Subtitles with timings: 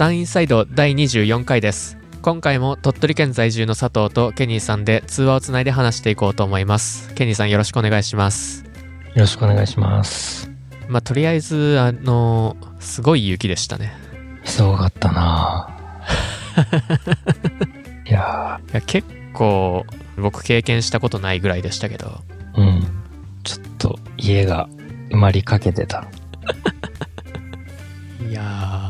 [0.00, 1.98] サンインサイド第24回です。
[2.22, 7.12] 今回も鳥取県在住の佐藤とケニーさんで通話をつないで話していこうと思います。
[7.12, 8.64] ケニーさんよろしくお願いします。
[8.64, 8.70] よ
[9.16, 10.50] ろしくお願いします。
[10.88, 13.92] まあとりあえずあのすごい雪でしたね。
[14.46, 15.68] すごかったな。
[18.08, 18.58] いや。
[18.72, 19.84] いや結構
[20.16, 22.22] 僕経験したことないぐらいでしたけど。
[22.54, 22.86] ー、うん。
[23.44, 24.66] ちょっと家が
[25.10, 26.06] 埋まりかけてた。
[28.26, 28.89] いや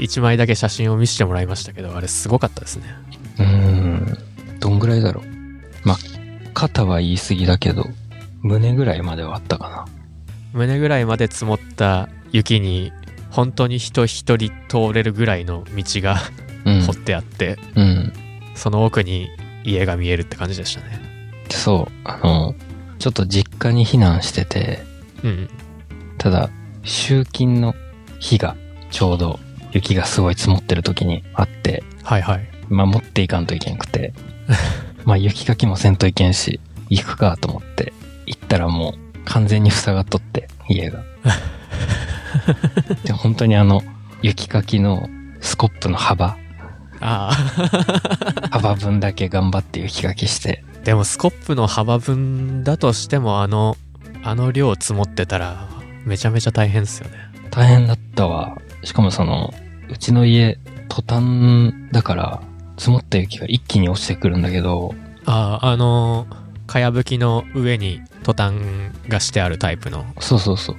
[0.00, 2.84] 1枚だけ写真を見せてもらいましたけどあれすごかったですね
[3.38, 4.18] うーん。
[4.60, 5.24] どんぐらいだろう。
[5.86, 5.96] まあ、
[6.52, 7.86] 肩は言い過ぎだけど、
[8.42, 9.86] 胸ぐらいまではあったかな。
[10.52, 12.92] 胸ぐらいまで積もった雪に
[13.30, 16.16] 本当に人一人通れるぐらいの道が
[16.64, 16.92] うん掘。
[16.92, 18.12] ってあって、うん。
[18.54, 19.28] その奥に
[19.64, 21.00] 家が見えるって感じでしたね
[21.48, 21.92] そう。
[22.04, 22.54] あの、
[22.98, 24.80] ちょっと実家に避難してて、
[25.24, 25.48] うん
[26.18, 26.50] ただ、
[26.82, 27.74] 集金の
[28.18, 28.56] 日が
[28.90, 29.40] ちょうど
[29.72, 32.48] 雪がすごい積もってる時にあって、はいはい。
[32.68, 34.12] まあ持っていかんといけんくて、
[35.04, 37.92] まあ雪かきもせんといけんし、行くかと思って、
[38.26, 41.02] 行ったらもう完全に塞がっとって、家が。
[43.04, 43.82] で、本当にあの、
[44.22, 45.08] 雪かきの
[45.40, 46.36] スコップの幅、
[47.00, 47.32] あ
[48.50, 53.76] 幅分だけ頑張って雪かきして、あでもスコップの幅分だとしてもあの
[54.22, 55.68] あの量積もってたら
[56.04, 57.16] めちゃめちゃ大変ですよね。
[57.50, 58.56] 大変だったわ。
[58.84, 59.52] しかもその、
[59.90, 62.42] うちの家、トタンだから、
[62.76, 64.94] 積もった雪が一気に落ちてくるんだけど、
[65.26, 66.26] あああの
[66.66, 70.74] かやぶきの上にトタンがしてあるタイプのそうそうそ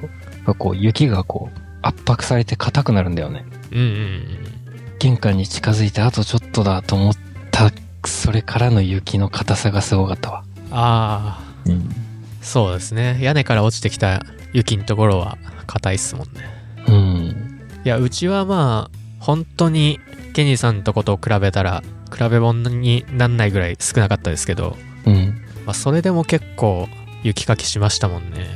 [0.47, 0.55] う。
[0.55, 3.45] こう雪がこう、圧迫されて硬くなるんだよね。
[3.71, 4.51] うんうんうん
[4.99, 7.13] 玄関に近づいてあとちょっとだと思っ
[7.51, 7.71] た、
[8.05, 10.43] それからの雪の硬さがすごかったわ。
[10.71, 11.89] ああうん。
[12.41, 14.21] そうですね屋根から落ちてきた
[14.53, 16.41] 雪のところは硬いっすもんね
[16.87, 17.30] うん。
[17.83, 19.99] いやうちはまあ本当に
[20.33, 25.41] ケニーさんとこと比べたら比べ物になんないぐらい少なかったですけど、うん。
[25.65, 26.87] まあ、それでも結構
[27.23, 28.47] 雪かきしましたもんね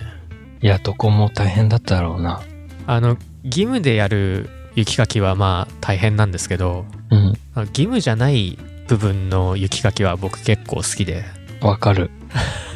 [0.62, 2.42] いや、どこも大変だったろうな。
[2.88, 7.34] あの義務でやる雪かきはまあ大変なんですけどうん。
[7.56, 11.24] 義務じゃない部分の雪かきは僕結構好きで
[11.62, 12.12] わかる。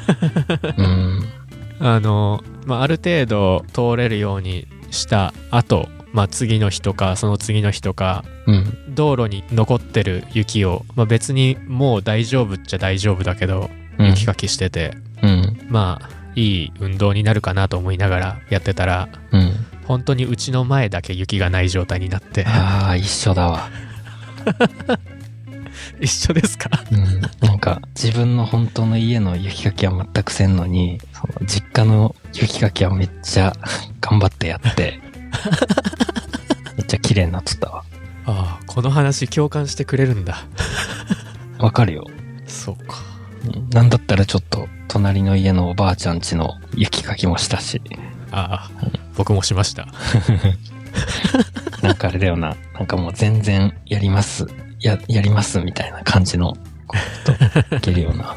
[0.77, 1.23] うん。
[1.79, 8.95] あの、まあ、ある程度通れるようにした後、まあ、次の日とかその次の日とかうん。
[8.95, 14.07] 道路に残ってる雪を、まあ、別にもう大丈夫っちゃ大丈夫だけどうん。
[14.07, 15.59] 雪かきしてて、うん。
[15.69, 19.53] まあいい運動になるかなと思いながらやってたらうん。
[19.85, 23.69] 本当にうちの前だけ雪がない状態になってああ、一緒だわ。
[25.99, 26.69] 一緒ですか？
[26.91, 27.21] うん。
[27.47, 33.53] なんか、自分の本当の家の雪かきは全くせんのに、その実家の雪かきはめっちゃ
[34.01, 34.99] 頑張ってやって、
[36.77, 37.83] めっちゃ綺麗になっとったわ。
[38.25, 40.45] ああこの話共感してくれるんだ
[41.57, 42.05] わかるよ。
[42.47, 42.97] そうか
[43.45, 47.81] うんなんだったらちょっと、隣の家のおばあちゃん家の雪かきもしたし、
[48.31, 48.71] ああ
[49.15, 49.87] 僕もしました
[51.81, 54.47] なんかあれだよな、なんかもう全然やります、
[54.81, 56.57] や、やりますみたいな感じの
[56.87, 56.97] こ
[57.69, 58.35] といけるような。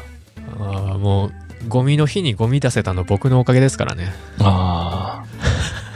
[0.59, 1.33] ああもう
[1.67, 5.23] ゴミの日にゴミ出せたの僕のおかげですからねあ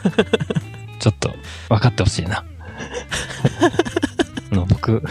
[0.04, 0.67] あ。
[1.08, 1.34] ちょっと、
[1.70, 2.44] 分かってほしいな。
[4.52, 5.02] あの僕、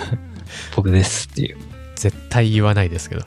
[0.75, 1.57] 僕ですっていう。
[1.95, 3.23] 絶対言わないですけど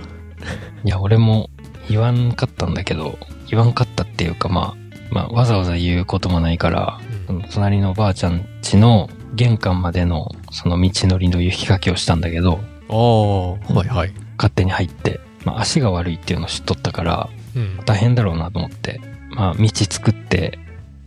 [0.83, 1.49] いや、俺も
[1.89, 4.75] 言わんかったんだけど、言わんかったっていうかま
[5.11, 12.59] あ、まあ、わざわざ言うこともないから、その隣のおばあちゃん家の玄関までのその道のりの雪かきをしたんだけど、
[12.89, 20.59] おーはいはい勝手に入って、まあ足が悪いっていうのを知っとったから、うん大変だろうなと思って、まあ道作って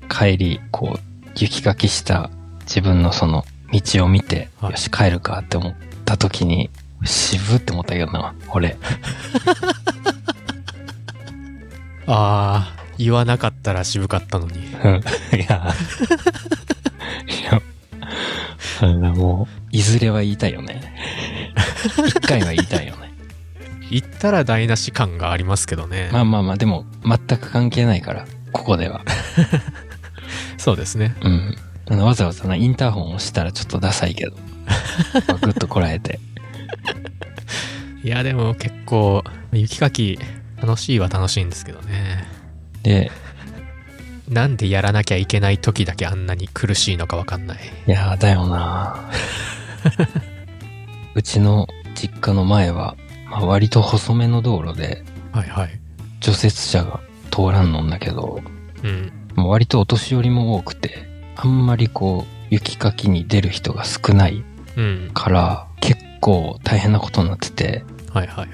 [0.09, 2.31] 帰り、こう、雪かきした
[2.63, 6.71] 自分のその道を見て、はいよし帰るかって思った時に、
[7.05, 8.77] 渋って思ったけどな、俺。
[12.07, 15.01] ああ言わなかったら渋かったのにうん
[15.39, 15.41] いや、い
[17.45, 17.63] や、
[18.81, 20.95] あのなもう、いずれは言いたいよね。
[22.07, 23.13] 一回は言いたいよね。
[23.91, 29.03] 言ったら台無し感がありますけどね、まあまあまあ、でも、全く関係ないから、ここでは。
[30.63, 31.57] そうですねうん。
[31.91, 34.37] あのわざわざな、インターホンを押したらちょっとダサいけど。
[35.43, 36.21] ぐっとこらえて。
[38.05, 40.21] いやでも結構雪かき
[40.61, 42.27] 楽しいは楽しいんですけどね
[42.83, 43.11] で、
[44.29, 49.09] なんでやらなきゃいけない時だけあんなに苦しいのかわかんないいやーだよな
[51.15, 52.97] うちの実家の前は、
[53.29, 55.81] まあ、割と細めの道路で、はいはい
[56.21, 57.01] 除雪車が
[57.33, 58.41] 通らんのんだけど、
[58.85, 61.07] うんもう割とお年寄りも多くて、
[61.37, 64.45] あんまりこう、雪かきに出る人が少ない
[64.77, 65.11] うん。
[65.15, 68.49] から、結構大変なことになってて、はいはいはい。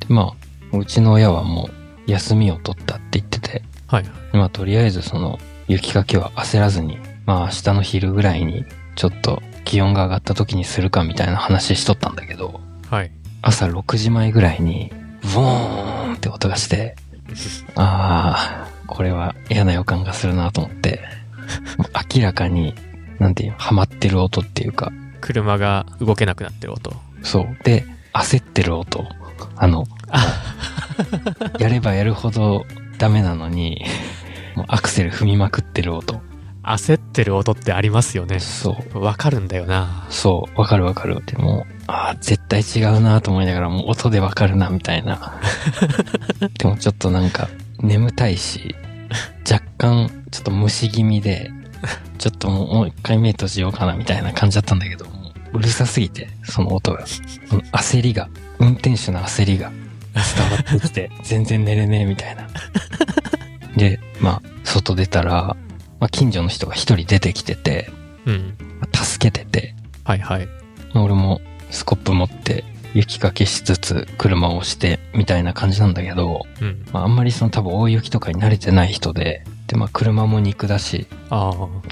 [0.00, 0.34] でま
[0.72, 1.68] あ、うちの親はも
[2.06, 4.04] う休みを取ったって言ってて、はい。
[4.32, 8.64] まあとりあえずその雪かきは焦らずに、まあ明日の昼ぐらいに
[8.96, 13.10] ちょっと気温が上がった時にするかみたいな話しとったんだけど、はい。
[13.42, 14.92] 朝6時前ぐらいに、
[15.34, 16.96] ボーンって音がして、
[17.76, 21.00] ああ、これは嫌な予感がするなと思って、
[22.14, 22.74] 明らかに、
[23.18, 26.92] なんていうの、ハマってる音っていうか、車が動けなくなってる音。
[27.22, 27.56] そう。
[27.64, 29.06] で、焦ってる音。
[29.56, 29.86] あの、
[31.58, 32.66] やればやるほど
[32.98, 33.84] ダメなのに、
[34.56, 36.20] もうアクセル踏みまくってる音。
[36.62, 38.38] 焦ってる音ってありますよね。
[38.38, 39.00] そう。
[39.00, 40.06] わかるんだよな。
[40.10, 40.60] そう。
[40.60, 41.22] わかるわかる。
[41.24, 45.40] でも、ああ、絶対違うなと思いながら、もう音でわかるな、みたいな。
[46.58, 47.48] でもちょっとなんか、
[47.82, 48.74] 眠たいし、
[49.50, 51.50] 若干、ちょっと虫気味で、
[52.18, 57.06] ちょっともう一回目閉じようかな、みたいな感じだったんだけど、もううるさすぎて、その音が。
[57.06, 58.28] その焦りが、
[58.58, 62.46] 運転手の焦りが伝わってきて、 全然寝れねえ、みたいな。
[63.76, 65.56] で、まあ、外出たら、
[65.98, 67.90] まあ、近所の人が一人出てきてて、
[68.26, 68.54] うん。
[68.80, 69.74] まあ助けてて、
[70.04, 70.46] はいはい。
[70.94, 71.40] まあ俺も
[71.70, 72.64] スコップ持って
[72.94, 76.84] 雪かきしつつ車を押してみたいな感じなんだけど、うん。
[76.92, 81.06] まああんまりその多分大雪とかに慣れてない人で、でまあ車も肉だし。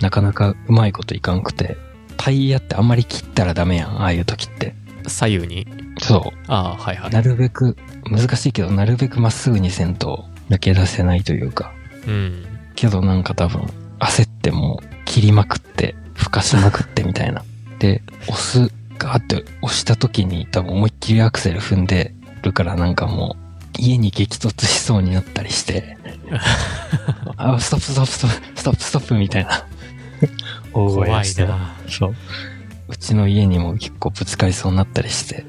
[0.00, 1.76] なかなかうまいこといかんくて、
[2.16, 4.74] タイヤってあんまり切ったらダメやん、ああいう時って。
[5.06, 5.66] 左右に？
[6.00, 6.32] そ。
[6.48, 11.72] ああ、はいはいうなるべく、難しいけど、なるべくまっすぐにせんと抜け出せないというか。
[12.06, 12.44] うん。
[12.74, 13.62] けどなんか多分、
[14.00, 17.42] 焦ってもう切りまくって、ふかしまくってみたいな。
[17.78, 23.48] で、押す、ガーって押した時に多分思いっきりアクセル踏んでるからなんかもう、
[23.78, 25.96] 家に激突しそうになったりして、
[27.36, 29.64] あ、ストップストップストップ、ストップストップみたいな。
[30.72, 31.46] 大声とか出して。
[31.46, 31.74] な。
[31.88, 32.14] そう。
[32.88, 35.44] うちの家にも結構ぶつかりそうになったりして。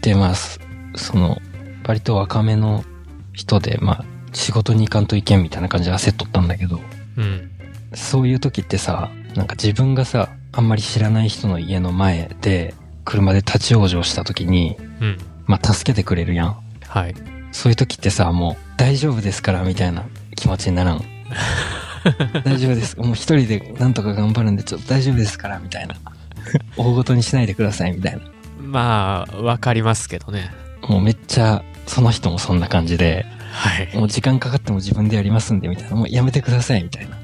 [0.00, 0.58] で、まあ、そ
[0.96, 1.40] その、
[1.86, 2.84] 割と若めの
[3.32, 6.80] 人で、まあ、仕事に行かんといけんみたいな感じで焦っとったんだけど、
[7.16, 7.50] うん。
[7.94, 12.74] そういう時ってさ、なんか自分がさ、あんまり知らない人の家の前で、
[13.04, 15.18] 車で立ち往生した時に、うん。
[15.46, 16.56] まあ、助けてくれるやん。
[16.86, 17.14] はい。
[17.52, 19.52] そういう時ってさ、もう、大丈夫ですか？
[19.52, 20.04] ら、みたいな
[20.36, 21.04] 気持ちにならん。
[22.44, 22.98] 大丈夫です。
[22.98, 25.94] もう一人でなんとか頑張るんで、ちょっと大丈夫ですから、みたいな。
[26.76, 28.20] 大ごとにしないでください、みたいな。
[28.62, 30.50] まあ、わかりますけどね。
[30.88, 33.96] もうめっちゃ、その人もそんな感じで、はい。
[33.96, 35.96] もう時間かかっても自分でやりますんで、みたいな。
[35.96, 37.16] もうやめてください、みたいな。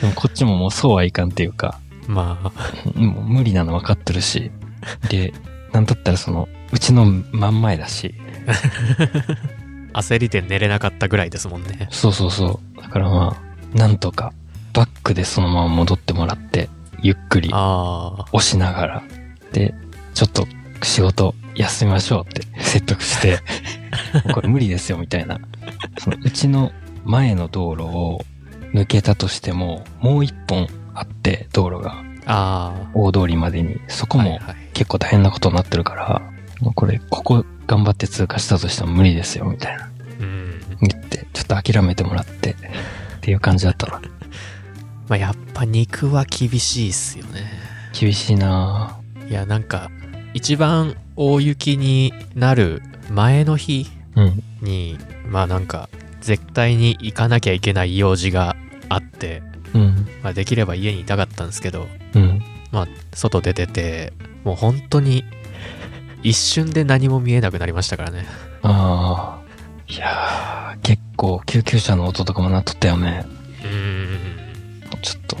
[0.00, 1.78] でもこっちももうそうはいかんっていうか、
[2.10, 4.50] まあ、もう無理なの分かってるし。
[5.08, 5.32] で、
[5.72, 8.14] なんだったらその、うちの真ん前だし。
[9.94, 11.88] 焦りで寝れなかったぐらいですもんね。
[11.90, 12.82] そうそうそう。
[12.82, 13.36] だからま
[13.74, 14.32] あ、なんとか、
[14.72, 16.68] バックでそのまま戻ってもらって、
[17.00, 17.50] ゆっくり。
[17.50, 19.02] 押しながら、
[19.52, 19.74] で、
[20.14, 20.46] ちょっと
[20.82, 23.38] 仕事休みましょうって説得して、
[24.34, 25.38] これ無理ですよみたいな。
[25.98, 26.72] そのうちの
[27.04, 28.24] 前の道路を
[28.74, 34.06] 抜けたとしても、もう一本あって、道路があ大通りまでに、そあ。
[34.06, 34.56] こもはいはい。
[34.72, 36.22] 結構大変なことになってるから、
[36.60, 39.90] もうこれ、ここ頑張って通過したとしても無理ですよみたいな
[40.20, 40.60] うん。
[40.80, 42.54] 言って、ちょっと諦めてもらって、っ
[43.20, 44.00] ていう感じだったな。
[45.08, 47.50] まあ、やっぱ肉は厳しいっすよね。
[47.98, 48.98] 厳しいな
[49.28, 49.90] いや、なんか、
[50.34, 54.42] 一番大雪になる前の日ぁうん。
[54.60, 55.88] に、まあなんか、
[56.20, 58.56] 絶対に行かなきゃいけない用事が
[58.88, 59.42] あって、
[59.74, 60.06] うん。
[60.22, 62.42] まあできれば家にいたかったんですけど、うん。
[62.72, 64.12] まあ外出てて、
[64.44, 65.24] もう本当に
[66.22, 68.26] 一瞬で何も見えなくなりましたからね。
[68.62, 69.40] ああ。
[69.88, 73.24] いやー、結構救急車の音とかもなっとったよね。
[73.62, 75.02] うーん。
[75.02, 75.36] ちょっと、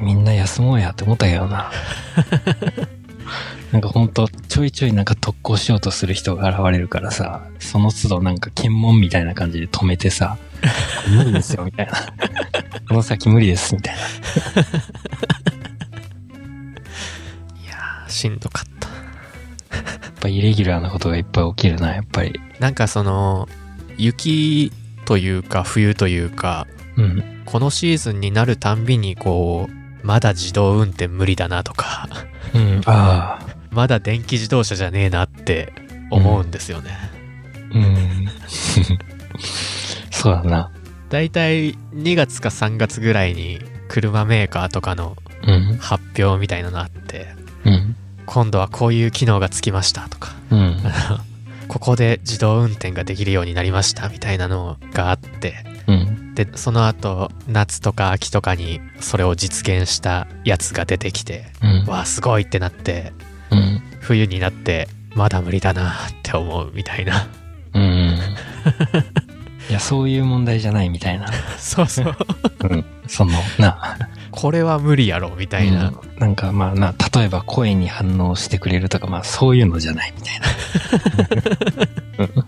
[0.00, 1.70] みんな休もうやって思ったけどな。
[3.72, 10.38] なんかほんと、ちょいちょいなんか特攻しようとする人が現れるからさ、その都度なんか検問みたいな感じで止めてさ、
[11.08, 11.92] 無理ですよ、みたいな。
[12.88, 14.00] この先無理です、みたいな。
[17.62, 18.88] いやー、しんどかった。
[18.88, 18.94] や
[20.08, 22.40] っぱイレギュラーなことがいっぱい起きるな、やっぱり。
[22.58, 23.48] なんかその、
[23.96, 24.72] 雪
[25.04, 27.42] というか冬というか、うん。
[27.44, 32.08] このシーズンになるたんびにこう、まだ自動運転無理だなとか、
[32.54, 32.80] うん。
[32.86, 33.49] ああ。
[33.70, 35.72] まだ電気自動車じゃねえなって
[36.10, 36.90] 思うんですよね。
[37.72, 38.28] うん。
[40.10, 40.70] そうだな。
[41.08, 45.78] だいたい2月か3月ぐらいに車メーカーとかのうん。
[45.78, 47.34] 発表みたいなのあって、
[47.64, 47.96] うん。
[48.26, 50.76] 今度はこういう機能がつきましたとか、うん。
[51.68, 56.34] ここで自動運転ができるようになりましたみたいなのがあって、うん。
[56.34, 61.86] でその後夏とか秋とかにそれを実現したやつが出てきてうん。
[61.86, 63.12] わあすごいってなって
[63.50, 63.82] うん。
[64.00, 67.28] 冬になってまだ無理だなって思うみたいな
[67.74, 68.18] うん。
[69.68, 71.28] いや、そういう問題じゃないみたいな。
[71.58, 72.16] そうそう
[72.60, 72.84] うん。
[73.06, 73.96] その、な、
[74.30, 80.46] これは無理やろみたいな、うんなんかまあな、例えば声に反応してくれるとか、まあそういうのじゃないみたいな。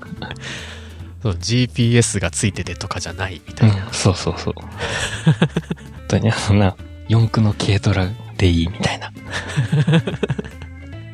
[1.22, 4.54] そう GPS がついててとかじゃないみたいな、うん、そうそうそう。
[4.58, 4.68] 本
[6.08, 6.76] 当にあのな、
[7.08, 9.12] 四駆の軽トラでいいみたいな。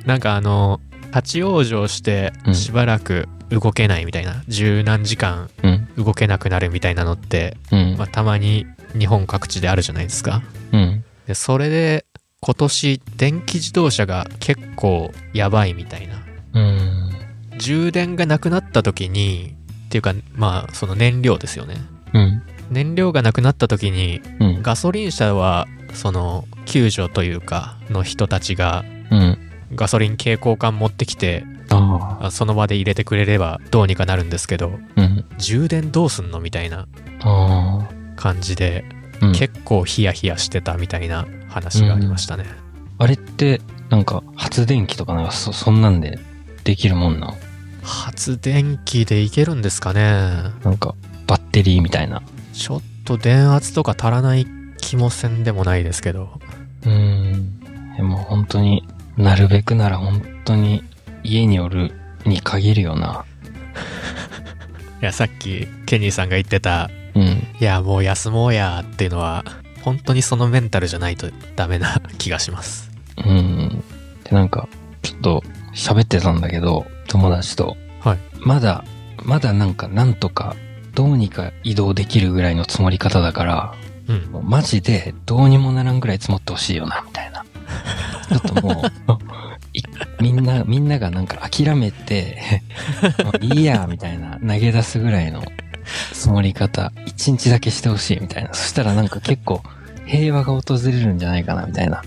[0.08, 0.80] なんかあの
[1.14, 2.54] 立ち往生してうん。
[2.54, 7.96] しばらく動けないみたいな、十何時間うん、動けなくなるみたいなのって、うん。
[7.98, 8.66] まあ、、たまに
[8.98, 10.42] 日本各地であるじゃないですか。
[10.72, 12.06] うん、でそれで
[12.40, 16.22] 今年電気自動車が結構やばいみたいな。
[16.54, 17.10] うん、
[17.58, 21.76] 充電がなくなった時にっていうかまあその燃料ですよね。
[22.14, 29.47] うん、燃料がなくなった時にうん、ガソリン車はその救助というかの人たちがうん。
[29.74, 31.44] ガソリン携行缶持ってきて
[32.30, 36.86] その場で入れてくれればどうにかなるんですけどうん、充電どうすんのみたいな
[38.16, 38.84] 感じで
[39.20, 39.32] うん。
[39.32, 42.44] 結構ヒヤヒヤしてたみたいな話がありましたね、
[42.98, 43.60] あれって、
[43.90, 46.20] なんか発電機とかなんかそ、そんなんで
[46.62, 47.34] できるもんなん？
[47.82, 50.00] 発電機でいけるんですかね。
[50.62, 50.94] なんか、
[51.26, 52.22] バッテリーみたいな。
[52.52, 54.46] ちょっと電圧とか足らない
[54.80, 56.38] 気もせんでもないですけど。
[56.84, 57.96] うーん。
[57.96, 58.86] でも本当に
[59.18, 60.82] なるべくなら本当に
[61.22, 61.92] 家におる
[62.24, 63.24] に限るよな。
[65.02, 67.22] いやさっきケニーさんが言ってたうん。
[67.60, 69.44] いやもう休もうやっていうのは
[69.82, 73.82] 本当にそのメンタルじゃないとダメな 気がしますうん。
[74.24, 74.68] で、なんか、
[75.02, 75.44] ちょっと
[75.74, 77.76] 喋ってたんだけど、友達と。
[78.00, 78.84] はいまだ、
[79.24, 80.54] まだなんかなんとか、
[80.94, 83.74] どうにか移動できるぐらいの積もり方だから、
[84.08, 87.44] うんもうマジでどうにもならんぐらい積もってほしいよな、みたいな。
[88.28, 88.86] ちょっともう、
[89.72, 89.82] い
[90.20, 92.62] みんな、みんながなんか諦めて、
[93.24, 95.42] もういいや、みたいな、投げ出すぐらいの
[96.12, 98.52] 積もり方、一日だけしてほしい、みたいな。
[98.54, 99.62] そしたらなんか結構、
[100.06, 102.02] 平和が訪れるんじゃないかな、みたいな。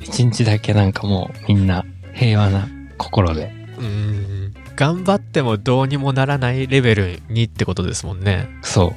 [0.00, 3.52] 一日だけなんかもうみんな平和な心で。
[3.76, 8.94] うーん頑張ってもどうにもならないレベルにってことですもんねそ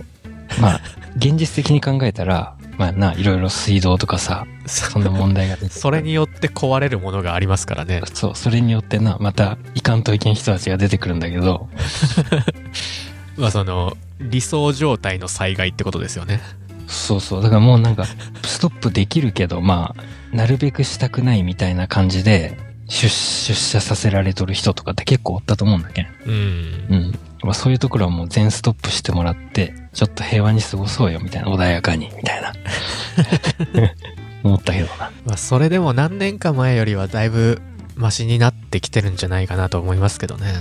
[0.58, 0.62] う。
[0.62, 0.82] まあ、
[1.16, 8.02] 現実的に考えたら、まあな、いろいろ水道とかさ、そんな問題が出てそれによって壊れるものがありますからね。
[8.14, 11.68] そう、それによってな、また、いかんといけん人たちが出てくるんだけど、
[13.36, 16.40] まあその理想状態の災害ってことですよね。
[16.88, 18.06] そうそう、だからもうなんか、
[18.46, 22.58] ストップできるけど、まあ、なるべくしたくないみたいな感じで、
[22.90, 26.08] 出出社させられとる人とかって結構おったと思うんだけん。
[26.26, 26.36] うんう
[26.98, 27.20] ん。
[27.44, 31.48] まあ、そういうところはもう全ストップしてもらって、ちょっと平和に過ごそうよ、みたいな。
[31.50, 32.54] 穏やかに、みたいな。
[34.44, 35.12] 思ったけどな。
[35.26, 37.62] まあそれでも何年か前よりはだいぶ
[37.96, 40.54] マシになってきてるんじゃないかなと思いますけどね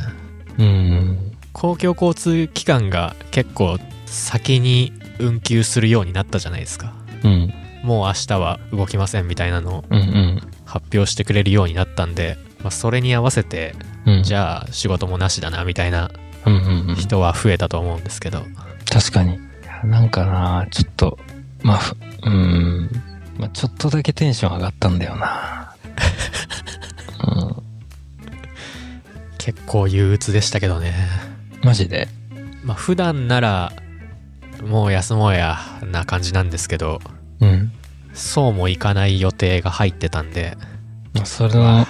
[0.58, 1.32] うん。
[1.52, 7.54] 公共交通機関が結構先に運休するようになったじゃないですかうん。
[7.84, 10.42] もう明日は動きませんみたいなのをうんうん。
[10.68, 13.74] 発表してくれるようになったんで、まあ、それに合わせて
[14.06, 14.22] うん。
[14.22, 16.10] じゃあ仕事もなしだなみたいな
[16.44, 16.94] うんうんうん。
[16.94, 18.44] 人は増えたと思うんですけど
[18.90, 19.38] 確かに。
[19.84, 21.18] なんかな、ちょっと、
[21.62, 22.90] まあ、ふうん。
[23.38, 25.74] まあ、ちょっとだけテンション上がったんだよな。
[27.24, 27.62] うん。
[29.38, 30.94] 結構憂鬱でしたけどね
[31.62, 32.08] マジで？
[32.62, 33.72] まあ普段なら
[34.62, 35.58] もう休もうや
[35.90, 37.00] な感じなんですけど
[37.40, 37.72] うん。
[38.18, 40.56] そうもいかない予定が入ってたんで
[41.14, 41.86] まあ、それの、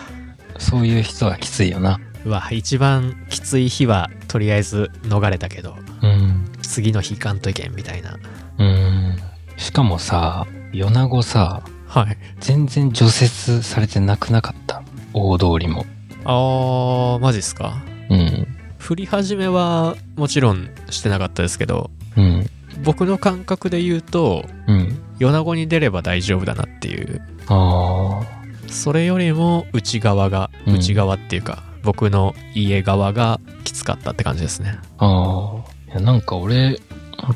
[0.58, 1.98] そういう人はきついよな。
[2.24, 6.44] うわ一番きつい日はとりあえず逃れたけどうん。
[6.62, 8.18] 次の日行かんといけんみたいな
[8.58, 9.16] うん。
[9.56, 14.82] しかもさ、米子さ、はい全然除雪されてなくなかった？
[15.14, 15.86] 大通りも。
[16.24, 17.82] あーマジっすか？
[18.10, 18.46] うん。
[18.86, 22.46] 降り始めはもちろんしてなかったですけどうん。
[22.82, 24.98] 僕の感覚で言うとうん。
[25.18, 28.20] 米子に出れば大丈夫だなっていうあ
[28.68, 35.06] それよりも内側がうん内側っていうか、僕の家側がきつかったって感じですねあ。
[35.06, 35.92] ああ。
[35.92, 36.78] いや、なんか俺、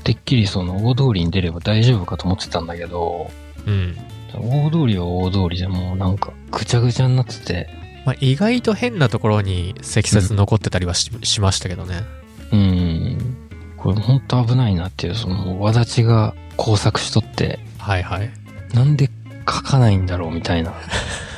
[0.05, 3.31] てっきりその大通りに出れば大丈夫かと思ってたんだけど、
[3.67, 3.97] うん
[4.35, 7.69] 大通りは大通りでもうなんかぐちゃぐちゃになってて、
[8.07, 12.03] まあ、意外と変なところに積雪残ってたりはし,、しましたけどね
[12.51, 13.37] うん。
[13.77, 18.31] これほんと危ないなっていう、その、わだちが工作しとって、はいはい
[18.75, 19.11] なんで
[19.41, 20.73] 書かないんだろうみたいな。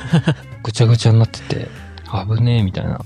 [0.63, 1.67] ぐちゃぐちゃになってて、
[2.05, 3.01] 危ねえみたいな。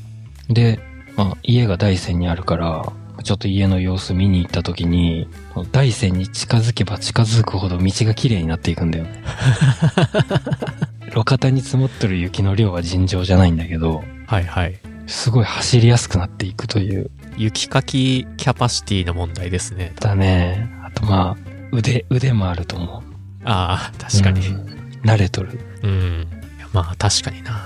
[0.49, 0.79] で、
[1.15, 2.85] まあ、家が大山にあるから、
[3.23, 5.27] ちょっと家の様子見に行った時に、
[5.71, 9.23] 大山に近づけば近づくほど道が綺麗になっていくんだよね。
[11.09, 14.79] 路肩に積もってる雪の量は尋常じゃないんだけど、はいはい。
[15.07, 17.09] すごい走りやすくなっていくという。
[17.35, 19.93] 雪かきキャパシティの問題ですね。
[19.99, 20.69] だね。
[20.85, 23.08] あとまあ、腕、腕もあると思う。
[23.43, 24.47] ああ、確かに。
[24.47, 25.57] うん慣れとる。
[25.81, 26.27] うん。
[26.73, 27.65] まあ確かにな。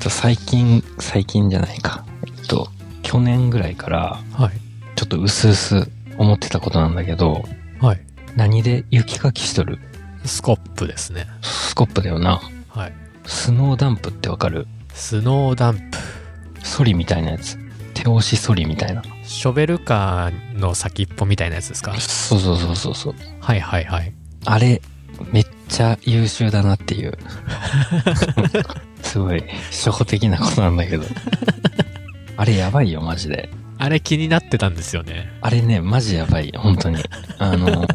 [0.00, 2.04] と最近、最近じゃないか。
[2.26, 2.68] えっと、
[3.02, 4.52] 去年ぐらいから、はい。
[4.96, 5.86] ちょっと薄々
[6.18, 7.44] 思ってたことなんだけど、
[7.80, 8.00] はい。
[8.34, 9.78] 何で雪かきしとる？
[10.24, 11.28] スコップですね。
[11.40, 12.40] スコップだよな。
[12.68, 12.92] はい。
[13.26, 14.66] スノーダンプってわかる？
[14.92, 15.98] スノーダンプ。
[16.66, 17.56] ソリみたいなやつ。
[17.94, 19.02] 手押しソリみたいな。
[19.22, 21.94] ショベルカーの先っぽみたいなやつですか？
[22.00, 23.14] そうそうそうそうそう。
[23.40, 24.12] はいはいはい。
[24.44, 24.80] あれ、
[25.32, 27.18] めっちゃ優秀だなっていう。
[29.02, 31.04] すごい、初歩的なことなんだけど。
[32.36, 33.50] あれやばいよ、マジで。
[33.78, 35.30] あれ気になってたんですよね。
[35.40, 37.02] あれね、マジやばい、本当に。
[37.38, 37.86] あの、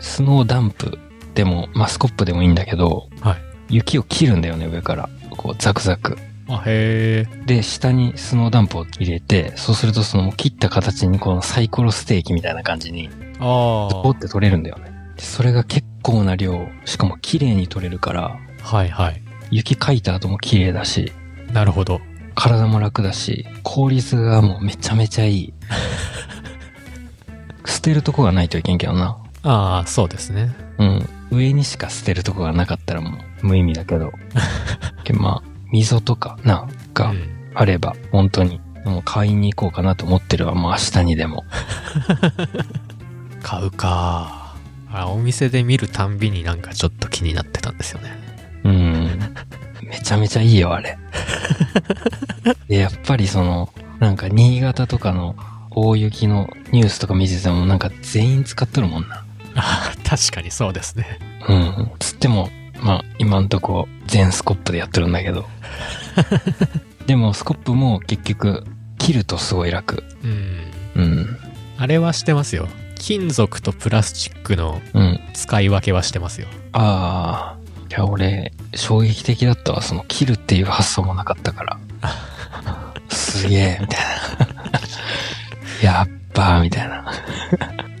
[0.00, 0.98] スノーダンプ
[1.34, 3.74] でも、まあ、スコップでもいいんだけど、はい。
[3.76, 5.08] 雪を切るんだよね、上から。
[5.30, 6.18] こう、ザクザク。
[6.48, 7.44] あ、へえ。
[7.46, 14.97] で、下にスノーダンプを入れて、そうするとその切った形にこのサイコロステーキみたいな感じに、あポって取れるんだよね。
[15.18, 18.76] でそれが結構な量、しかも綺麗に取れるから、あ。
[18.76, 19.22] はいはい。
[19.50, 21.12] 雪かいた後も綺麗だし、
[21.52, 22.00] なるほど。
[22.34, 25.54] 体も楽だし、効率がもうめちゃめちゃいい。
[27.66, 29.16] 捨てるとこがないといけんけどな。
[29.42, 30.54] ああ、そうですね。
[30.78, 31.08] うん。
[31.30, 34.12] 上にしか捨てるとこがなかったらもう無意味だけど。
[35.04, 37.18] けどまあ、溝とかな、うがん。
[37.54, 40.54] あれば、本当に、もう買いに行こうかなと思ってるわ。
[40.54, 41.44] もう明日にでも。
[43.42, 44.47] 買うか。
[44.90, 48.10] あ、お店で見るたんびになんかちょっと気になってたんですよね。
[48.64, 49.18] うん。
[49.82, 50.98] めちゃめちゃいいよ、あれ。
[52.68, 55.36] で、やっぱりその、なんか新潟とかの
[55.70, 59.24] 大雪のニュースとか見ててもなんか全員使っとるもんな。
[59.54, 61.18] ああ、確かにそうですね。
[61.48, 61.90] うん。
[61.98, 65.46] つっても、まあ今んとこ全スコップでやってるんだけど。
[67.06, 68.64] でもスコップも結局
[68.98, 70.04] 切るとすごい楽。
[70.24, 71.02] うん。
[71.02, 71.38] うん。
[71.76, 72.68] あれはしてますよ。
[72.98, 75.20] 金属とプラスチックのうん。
[75.34, 76.48] 使い分けはしてますよ。
[76.72, 77.58] ああ。
[77.90, 79.82] いや、俺、衝撃的だったわ。
[79.82, 81.78] その切るっていう発想もなかったから。
[83.08, 84.00] すげえ、みたい
[85.82, 85.90] な。
[85.90, 87.10] やっばー、みたいな。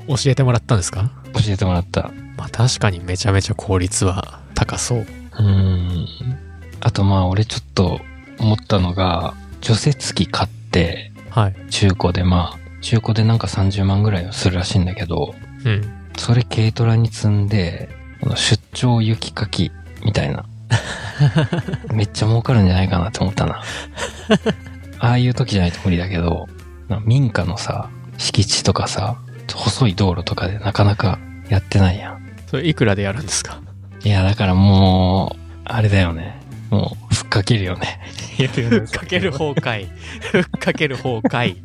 [0.08, 1.10] 教えてもらったんですか？
[1.34, 2.10] 教えてもらった。
[2.36, 4.98] まあ確かにめちゃめちゃ効率は高そう。
[4.98, 6.06] うーん。
[6.80, 8.00] あとまあ、俺ちょっと
[8.38, 11.56] 思ったのが、除雪機買って、はい。
[11.70, 15.92] 中古でまあ、中古でなんか30万ぐらいはするらしいんだけど、うん。
[16.16, 17.88] それ軽トラに積んで、
[18.20, 19.70] この出張雪かき
[20.04, 20.44] みたいな。
[21.92, 23.62] めっちゃ儲かるんじゃないかなって思ったな。
[25.00, 26.46] ああいう時じゃないと無理だけど、
[26.88, 27.88] な民家のさ、
[28.18, 29.16] 敷地とかさ、
[29.52, 32.28] 細い道路とかでなかなかやってないやん。
[32.46, 33.60] それいくらでやるんですか？
[34.04, 36.40] いや、だからもう、あれだよね。
[36.70, 38.00] もう、ふっかけるよね。
[38.36, 39.88] ふっかける崩壊。
[40.20, 41.56] ふっかける崩壊。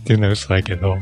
[0.00, 0.98] っていうのは嘘だけど。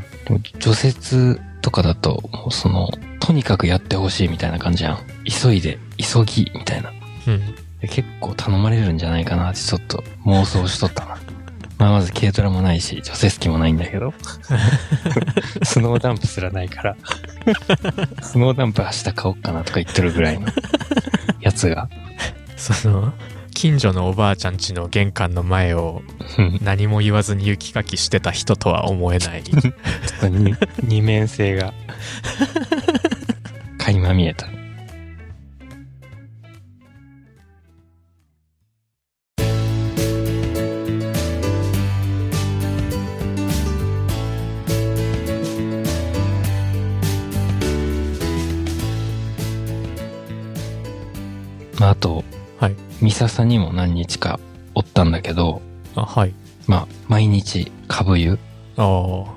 [0.59, 2.89] 除雪とかだと、もうその、
[3.19, 4.99] とにかくやってほしいみたいな感じやん。
[5.25, 6.91] 急いで、急ぎ、みたいな。
[7.27, 7.55] うん。
[7.81, 11.17] で結構頼まれるんじゃないかなってちょっと妄想しとったな。
[11.79, 14.13] まあまず軽トラもないし、除雪機もないんだけど。
[15.63, 16.95] スノーダンプすらないから。
[18.21, 20.47] スノーダンプ明日買おうかなとか言ってるぐらいの
[21.39, 21.89] やつが。
[22.55, 23.13] その、
[23.53, 26.01] 近所のおばあちゃん家の玄関の前を
[26.37, 29.43] うん何も言わずに雪かきしてた人とは思えない。
[30.83, 31.73] 二面性が
[33.77, 34.47] 垣間見えた。
[51.79, 52.23] まあ、あと、
[53.01, 53.11] はい。
[53.11, 54.39] 三笹にも何日か
[54.75, 55.61] おったんだけど、
[55.95, 56.33] あ、はい。
[56.67, 58.39] まあ、毎日、株湯
[58.77, 58.85] ああ。
[58.85, 59.27] 行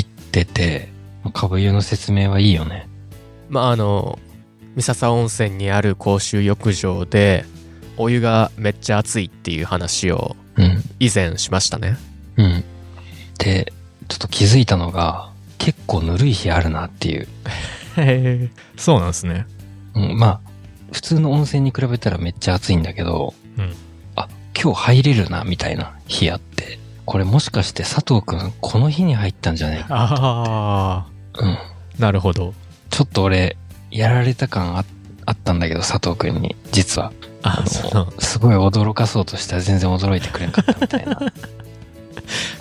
[0.00, 0.88] ってて、
[1.32, 2.88] 株湯の説明はいいよね。
[3.48, 4.18] まあ、あの、
[4.74, 7.44] 三笹温泉にある公衆浴場で、
[7.96, 10.82] お湯がめっちゃ熱いっていう話をうん。
[11.00, 11.96] 以前しましたね。
[12.36, 12.64] うん。
[13.38, 13.72] で、
[14.08, 17.28] ちょっと気づいたのが、結構ぬるい日あるなっていう。
[17.96, 18.50] へえ。
[18.76, 19.46] そうなんですね。
[19.94, 20.51] うん、まあ、
[20.92, 23.74] 普通の温泉に比べたらめっちゃ暑いんだけど、うん。
[24.14, 24.28] あ、
[24.60, 26.78] 今日入れるな、みたいな日あって。
[27.04, 29.94] これもしかして佐藤くん、この日に入ったんじゃねえか？
[29.94, 31.06] ああ。
[31.40, 31.58] うん。
[31.98, 32.54] なるほど。
[32.90, 33.56] ちょっと俺、
[33.90, 34.84] やられた感あ
[35.26, 37.12] あったんだけど、佐藤くんに、実は。
[37.42, 41.18] あ、の、、すごい驚かそうとしたら全然驚いてくれなかったみたいな。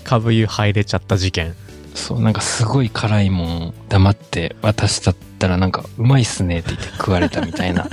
[0.03, 1.53] 株湯入れちゃった事件。
[1.93, 7.87] そう、なんかすごい辛いもん黙って渡したったらなんかうまいっすねって言って食われたみたいな。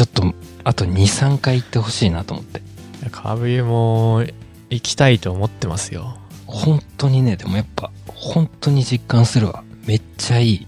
[0.00, 0.34] ちょっと、
[0.64, 2.62] あと2、3回行ってほしいなと思って。
[3.10, 4.24] 株湯も
[4.70, 6.16] 行きたいと思ってますよ。
[6.46, 9.62] 本当にね、でもやっぱ、本当に実感するわ。
[9.84, 10.66] めっちゃいい。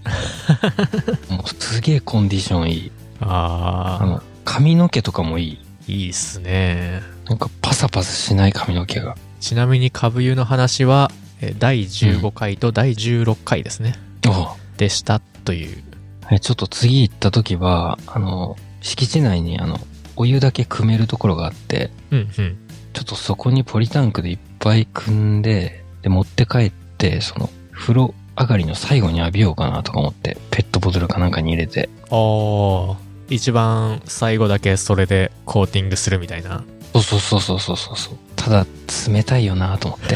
[1.33, 2.91] もうすげえコンディションいい。
[3.21, 5.59] ああの、髪の毛とかもいい。
[5.59, 7.01] あ、いいっすね。
[7.27, 9.17] なんかパサパサしない髪の毛が。
[9.39, 13.95] ちなみに株湯の話は、え第15回と第16回ですね。
[14.27, 15.83] あでしたという。
[16.29, 19.79] えちょっと次行った時は、あの、敷地内にあの、
[20.15, 22.57] お湯だけ汲めるところがあって、うんうん。
[22.93, 31.89] ちょっとそこにポリタンクでいっぱい汲んで、で、持って帰って、その、風呂上がりの最後に浴びようかなとか思って、ペットボトルかなんかに入れて。
[32.11, 32.97] ああ、
[33.29, 36.63] 一番最後だけそれでコーティングするみたいな。
[36.93, 38.17] そうそうそうそうそうそうそう。
[38.35, 38.67] ただ、
[39.07, 40.15] 冷たいよなと思って。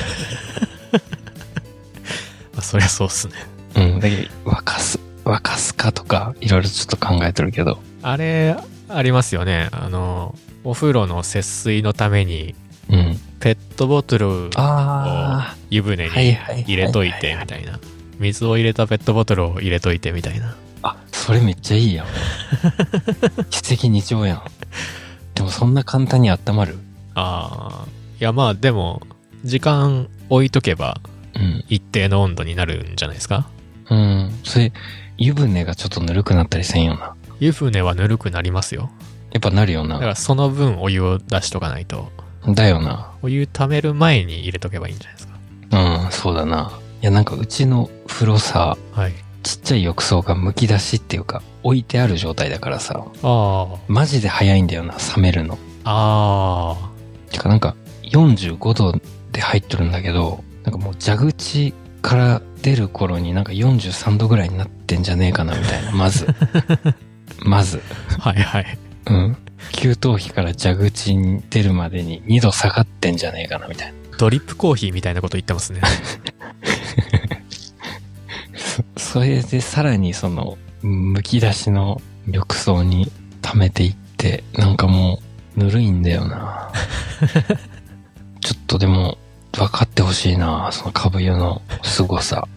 [2.53, 3.33] まあ、そりゃそうっすね。
[3.75, 3.99] うん。
[3.99, 7.79] だけど、沸かす、沸かすかとか、いろいろちょっと考えてるけど。
[8.01, 8.55] あれ、
[8.89, 9.69] ありますよね。
[9.71, 12.55] あの、お風呂の節水のために、
[12.89, 13.19] うん。
[13.39, 16.61] ペットボトルをあ湯船にはい。
[16.61, 17.79] 入れといてみたいな。
[18.19, 20.55] 水を入れたペットボトルを入れといてみたいな。
[20.81, 22.07] あ、それめっちゃいいやん。
[23.51, 24.41] 奇跡二丁やん。
[25.35, 26.77] でもそんな簡単に温まる？
[27.13, 27.85] ああ。
[28.19, 29.01] いやまあでも、
[29.43, 30.99] 時間置いとけば
[31.35, 31.63] うん。
[31.69, 33.47] 一定の温度になるんじゃないですか？
[33.89, 34.39] うん。
[34.43, 34.71] それ、
[35.17, 37.15] 湯船がちょっとぬるくなったりせんよな。
[37.39, 38.89] 湯船はぬるくなりますよ。
[39.31, 39.95] やっぱなるよな。
[39.95, 42.09] だからその分お湯を出しとかないと、
[42.47, 43.11] だよな。
[43.21, 45.37] お湯溜める前に入れとけばいいんじゃないですか。
[46.05, 46.71] うん、そうだな。
[47.01, 49.13] いや、なんかうちの風呂さ、はい。
[49.43, 55.57] ちっちゃい浴槽が剥き出しっていうか、置いてある状態だからさ、あマジで早いんだよな、冷めるの。
[55.83, 56.75] あ。
[56.77, 57.75] あてかなんか、
[58.11, 58.99] 45度
[59.31, 65.91] で入っとるんだけど、なんかもう蛇口から出る頃になんか43度ぐらいになってんじゃねえかな、みたいな。
[65.91, 66.27] まず。
[67.43, 67.81] まず。
[68.19, 68.29] あ。
[68.29, 68.77] はいはい。
[69.07, 69.37] うん。
[69.73, 73.93] 給湯器から蛇口に出るまでに2度下がってんじゃねえかな、みたいな。
[74.17, 75.81] ドリップコーヒーみたいなこと言ってますね。
[78.55, 85.19] そそれでさらにその、剥き出しの浴槽に溜めていって、なんかも
[85.55, 86.71] う、ぬるいんだよな。
[88.41, 89.17] ちょっとでも、
[89.57, 92.47] 分かってほしいな、その株湯の凄さ。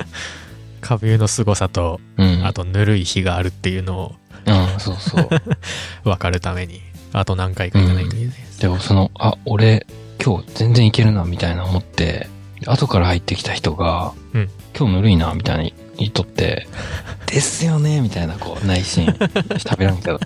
[0.80, 2.46] 株湯の凄さと、うん。
[2.46, 4.14] あとぬるい日があるっていうのを
[4.46, 5.28] うん、そうそう。
[6.04, 6.80] 分かるために、
[7.12, 8.60] あと何回か行かないといけないです。
[8.60, 9.86] でもその、あ、俺、
[10.24, 12.28] 今日全然いけるな、みたいな思って、
[12.66, 16.68] 後から入ってきた人が、うん今日ぬるいな、みたいに言っとって、
[17.26, 20.20] ですよね、みたいな、こう、内心、喋らんけど。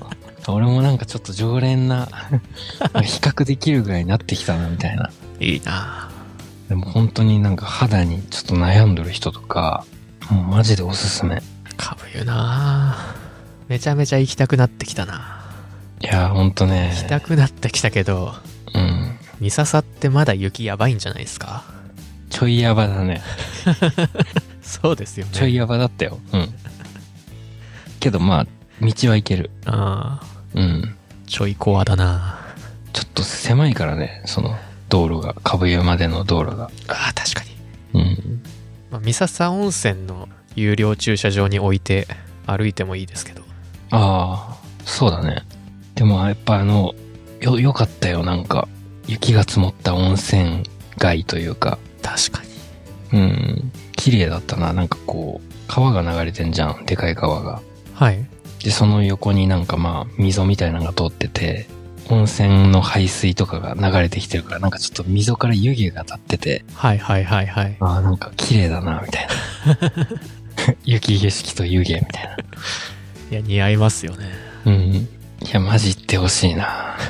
[0.47, 2.07] 俺もなんかちょっと常連な、
[3.03, 5.11] 比較できるぐらいになってきたな、みたいな。
[5.41, 6.11] いいな
[6.69, 9.85] でも本当になんか肌にちょっと悩んどる人とか、
[10.31, 11.43] もうマジでおすすめ。
[11.77, 12.97] 株湯な
[13.69, 15.43] めちゃめちゃ行きたくなってきたな
[16.01, 17.07] いやーほんとね行き。
[17.09, 18.35] たくなってきたけど、
[18.75, 19.19] うん。
[19.41, 21.65] 三笹ってまだ雪やばいんじゃないですか？
[22.31, 23.23] ちょいヤバだね。
[24.63, 25.33] そうですよね。
[25.33, 26.19] ちょいヤバだったよ。
[26.33, 26.55] うん。
[28.01, 28.47] けどまあ、
[28.81, 29.51] 道はいける。
[29.67, 30.97] ああ、うん。
[31.27, 32.39] ちょいコアだな
[32.93, 34.57] ちょっと狭いからね、その
[34.95, 36.71] 道路が、株湯までの道路が。
[36.87, 37.43] ああ、確か
[37.93, 38.01] に。
[38.01, 38.43] うん。
[38.93, 42.07] まあ、三笹温泉の有料駐車場に置いて
[42.47, 43.43] 歩いてもいいですけど。
[43.91, 45.43] ああ、そうだね。
[45.97, 46.95] でもやっぱあの、
[47.41, 48.69] よ、よかったよ、なんか。
[49.09, 50.63] 雪が積もった温泉
[50.97, 51.77] 街というか。
[52.01, 52.43] 確か
[53.13, 53.21] に。
[53.21, 53.73] うん。
[53.97, 54.73] 綺麗だったな。
[54.73, 56.87] なんかこう、川が流れてんじゃん。
[56.87, 57.61] でかい川が。
[57.95, 58.25] はい。
[58.63, 61.67] で、その横になんかまあ、溝みたいなのが通ってて、
[62.11, 67.77] 温泉の排水とかが流れてきてるから、なんかちょっと溝から湯気が立ってて、はいはいはいはい。
[67.81, 69.35] ああ、なんか綺麗だな、みたいな。
[70.85, 72.37] 雪景色と湯気みたいな。
[73.31, 74.27] いや、似合いますよね。
[74.67, 74.75] うん。
[74.75, 75.09] い
[75.53, 76.97] や、マジ行ってほしいな。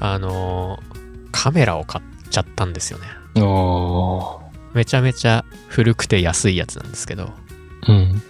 [0.00, 0.86] あのー
[1.46, 3.06] カメラを買っちゃったんですよね。
[4.74, 7.32] めちゃめちゃ古くて安いやつなんですけど、
[7.88, 8.22] うん。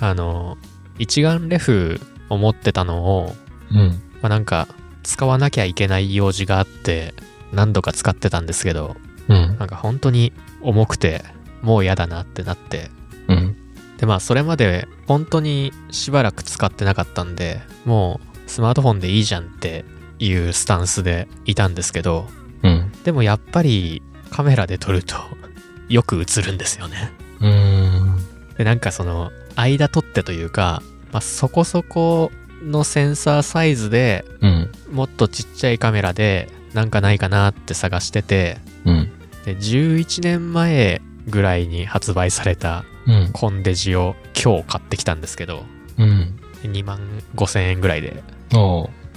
[0.00, 3.34] あのー一眼レフを持ってたのを、
[3.72, 4.00] うん。
[4.22, 4.68] まあ、なんか
[5.02, 7.14] 使わなきゃいけない用事があって
[7.52, 8.96] 何度か使ってたんですけど、
[9.28, 9.56] うん。
[9.58, 11.24] なんか本当に重くて
[11.62, 12.90] もう嫌だなってなって、
[13.28, 13.56] うん。
[13.98, 19.84] でまあそれまで本当にしばらく使ってなかったんで、もうスマートフォンでいいじゃんって
[20.18, 22.28] いうスタンスでいたんですけど、
[22.64, 22.92] うん。
[23.04, 25.16] でもやっぱりカメラで撮ると
[25.88, 27.12] よく映るんですよね。
[27.40, 28.18] うーん。
[28.58, 32.32] で、なんかその、間取ってというか、まあ、そこそこ
[32.64, 34.72] のセンサーサイズでうん。
[34.90, 39.12] もっとちっちゃいカメラでなんかないかなって探してて、うん。
[39.44, 43.30] で、11年前ぐらいに発売されたうん。
[43.32, 45.64] コンデジを今日買ってきたんですけど、
[45.98, 46.38] うん。
[46.62, 46.98] 2万
[47.34, 48.22] 5千円ぐらいで。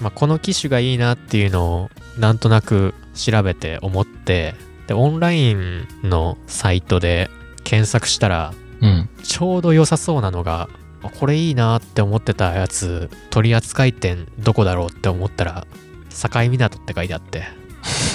[0.02, 4.56] まあ、この機種がいいなっていうのをなんとなく調べて思って、
[4.88, 7.30] で、オンラインのサイトで
[7.64, 9.10] 検索したら、うん。
[9.24, 10.70] ちょうど良さそうなのが、
[11.04, 15.68] あこれいいなって思ってたやつ、取扱店どこだろうって思ったら、
[16.10, 17.44] 境港って書いてあって、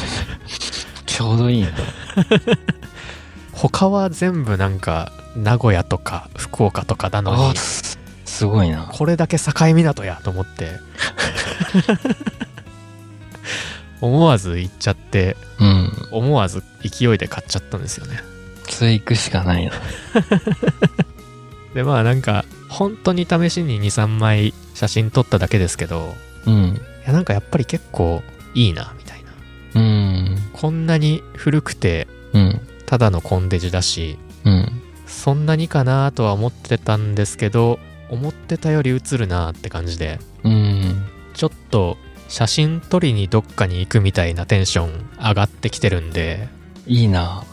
[1.06, 1.70] ちょうどいいんだ。
[3.52, 8.88] 他は全部なんか、名古屋とか福岡とかなのにすごいな。
[8.92, 10.70] これだけ境港やと思って、
[14.02, 15.92] 思わず行っちゃって、うん。
[16.10, 18.18] 思わず勢いで買っちゃったんですよね。
[18.68, 19.72] それ行くしかないな。
[21.72, 26.14] で、まあなんか、本当に試しに2、3枚写真撮っただけですけど、
[26.46, 26.54] うん。
[26.54, 28.22] いやなんかやっぱり結構
[28.54, 29.80] いいな、みたいな。
[29.80, 30.38] うん。
[30.52, 32.60] こんなに古くて、うん。
[32.86, 34.82] ただのコンデジだし、うん。
[35.06, 37.78] そんなにかなとは思ってたんですけど、
[38.10, 41.04] 思ってたより映るなって感じで、うん。
[41.34, 41.96] ちょっと
[42.32, 46.48] 写真撮りにどっかに行くみたいなテンション上がってきてるんで、
[46.86, 47.44] いいな。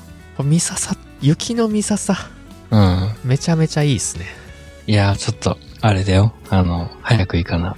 [0.42, 2.16] ミササ、雪のミササ、
[2.72, 3.14] うん。
[3.26, 4.26] めちゃめちゃいいっすね。
[4.88, 6.34] いやー、ちょっと、あれだよ。
[6.50, 7.76] あの、早く行かな。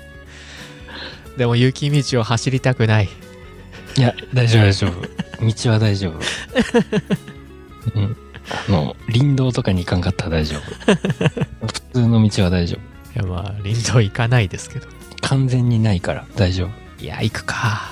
[1.38, 3.08] でも雪道を走りたくない。
[3.96, 5.00] いや、大丈夫大丈夫。
[5.64, 6.18] 道は大丈夫。
[7.94, 8.16] うん。
[8.68, 10.60] あの、林道とかに行かんかったら大丈夫。
[11.66, 12.99] 普通の道は大丈夫。
[13.16, 14.86] いやまあ、林道行かないですけど。
[15.22, 17.02] 完全にないから大丈夫。
[17.02, 17.90] いや、行くか。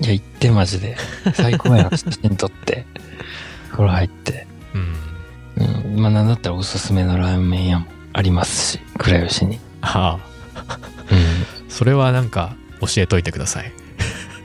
[0.00, 0.96] いや、行ってマジで。
[1.34, 2.86] 最高やな、写真撮って。
[3.70, 4.46] 風呂入って。
[4.74, 5.94] うん。
[5.94, 6.00] うん。
[6.00, 9.58] まあ、なんだったらおすすめのラーメン屋もありますし、倉吉に。
[9.82, 10.18] あ
[10.54, 13.72] あ、うそれはなんか教えといてください。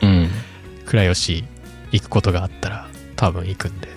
[0.05, 0.07] ん。
[0.07, 0.29] うん。
[0.85, 1.43] 倉吉
[1.91, 3.89] 行くことがあったら多分行くんで。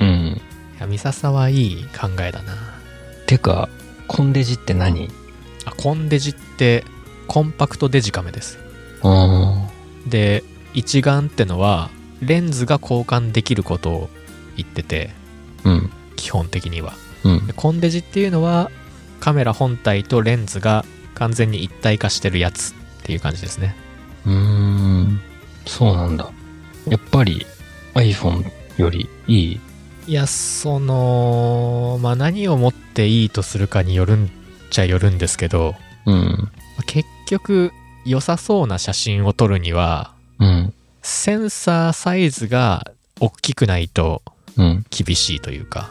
[0.00, 0.08] うん。
[0.08, 0.40] い
[0.80, 2.54] や、ミササはいい考えだな。
[3.26, 3.68] てか、
[4.06, 5.08] コンデジって何？
[5.64, 6.84] あ、コンデジって
[7.26, 8.58] コンパクトデジカメです。
[9.02, 9.68] あ
[10.06, 14.10] で、一眼ってのはレンズが交換できることを
[14.56, 15.90] 言ってて、ーうん。
[16.16, 16.94] 基本的には。
[17.24, 17.52] うんで。
[17.52, 18.70] コンデジっていうのは
[19.20, 22.74] カメラ本体とレンズが完全に一体化してるやつっ
[23.04, 23.76] ていう感じですね。
[24.26, 25.20] うーん。
[25.66, 26.30] そうなんだ。
[26.88, 27.46] やっぱり
[27.94, 28.44] iPhone
[28.76, 29.60] よりいい？
[30.06, 34.30] いや、その、まあ、何をもっていいとするかによるん
[34.74, 36.14] ちゃよるんですけど、うん。
[36.14, 36.48] ま
[36.80, 37.72] あ結局、
[38.04, 40.74] 良さそうな写真を撮るには、うん。
[41.02, 44.22] センサーサイズが大きくないと
[44.56, 44.84] うん。
[44.90, 45.90] 厳しいというか、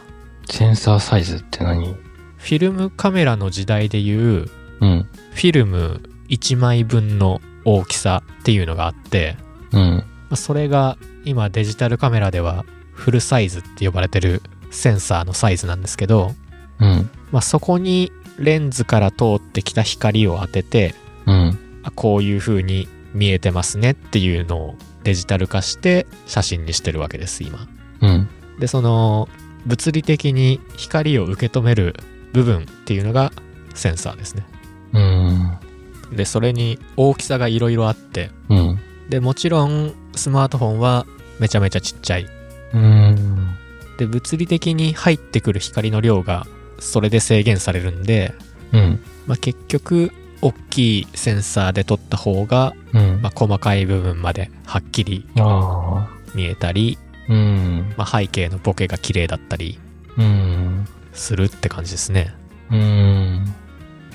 [0.50, 1.94] センサーサイズって何？
[1.94, 4.50] フィルムカメラの時代でいう、
[4.82, 5.08] うん。
[5.32, 9.38] フィルム1枚分の大きさっていうのがあって、
[9.72, 9.80] うん。
[9.80, 14.42] まあそれが今デジタルカメラではフルサイズって呼ばれてる
[14.72, 16.34] センサーのサイズなんですけど、
[16.80, 17.10] うん。
[17.32, 21.60] まあ、そこにレンズから通ってきた光を当てて、うん。
[21.84, 27.68] あこういう風に見えてますねっていうのをデジタル化して写真にしてるわけです、今。
[28.02, 28.30] うん。
[28.60, 29.28] で、その
[29.66, 31.96] 物理的に光を受け止める
[32.34, 33.32] 部分っていうのが
[33.76, 34.46] センサーですね。
[34.94, 35.58] うん。
[36.12, 38.80] で、それに大きさがいろいろあって、うん。
[39.10, 41.06] で、もちろんスマートフォンは
[41.40, 42.28] めちゃめちゃちっちゃい。
[42.74, 43.56] うん。
[43.98, 46.48] で、物理的に入ってくる光の量が
[46.84, 48.34] それで制限されるんで、
[48.72, 48.82] うん。
[48.82, 53.22] ままあ、結局、大きいセンサーで撮った方が、うん。
[53.22, 55.26] まあ、細かい部分まではっきり。
[56.36, 56.98] 見えたり、
[57.30, 57.94] うん。
[57.98, 59.80] まあ、背景のボケが綺麗だったり
[60.18, 60.88] うん。
[61.14, 62.34] するって感じですね。
[62.72, 63.46] うん。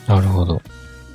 [0.07, 0.63] なるほど。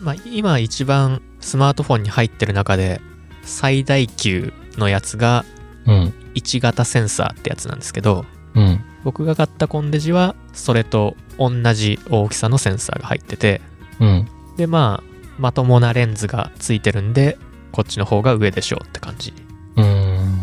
[0.02, 3.00] まあ、今一番スマートフォンに入ってる中で
[3.44, 5.46] 最大級のやつが
[5.86, 6.14] うん。
[6.36, 8.84] 1型センサーってやつなんですけど、うん。
[9.04, 13.62] 僕が買ったコンデジはそれと同じ大きさのセンサーが入ってて、
[14.00, 14.28] うん。
[14.58, 17.38] で、まあ、まともなレンズがついてるんで、
[17.72, 19.34] こっちの方が上でしょうって感じ。
[19.76, 20.42] うん。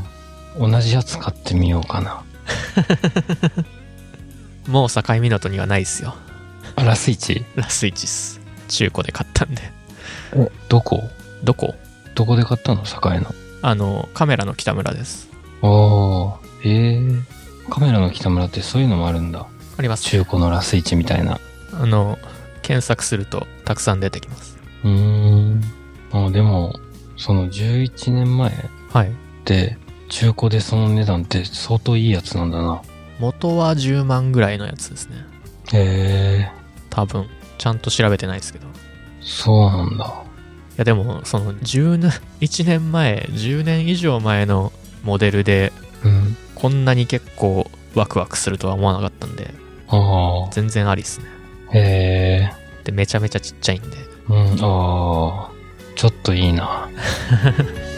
[0.59, 2.23] 同じやつ買ってみようかな。
[4.66, 6.14] もう境港にはないっすよ。
[6.77, 7.44] あ、ラスイチ？
[7.55, 8.40] ラスイチっす。
[8.68, 9.62] 中古で買ったんで。
[10.35, 11.03] え、どこ？
[11.44, 11.75] どこ？
[12.14, 12.83] どこで買ったの？
[12.83, 13.35] 境の。
[13.62, 15.29] あの、カメラの北村です。
[15.62, 17.01] ああ、へえ。
[17.70, 19.46] カメラの北村ってそういうのもあるんだ。
[19.78, 20.04] あります。
[20.04, 21.40] 中古のラスイチみたいな。
[21.72, 22.18] あの、
[22.62, 24.59] 検索するとたくさん出てきます。
[24.85, 25.62] うーん。
[26.12, 26.74] あでも、
[27.16, 28.54] その11年前っ
[28.92, 29.12] はい。
[29.44, 29.78] て、
[30.09, 32.83] 中古でその値段って相当いいやつなんだな。
[33.20, 35.16] 元は10万ぐらいのやつですね。
[35.72, 36.50] へえ、
[36.88, 37.26] 多分。
[37.59, 38.66] ちゃんと調べてないですけど。
[38.66, 38.70] い
[39.22, 40.22] そうなんだ。
[40.76, 44.72] やでも、その11年前、10年以上前の
[45.04, 45.72] モデルで、
[46.04, 46.37] うん。
[46.61, 49.55] こんなに結構ワクワクするとは思わなかったんで、
[49.88, 51.27] あ全然ありっすね。
[51.73, 51.79] あ。
[51.79, 52.53] へえ。
[52.85, 53.96] で、めちゃめちゃちっちゃいんで。
[54.29, 55.51] うん、ああ。
[55.96, 56.88] ちょっといいな。